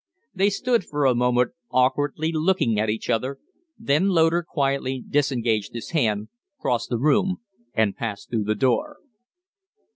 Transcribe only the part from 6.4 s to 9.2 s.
crossed the room, and passed through the door.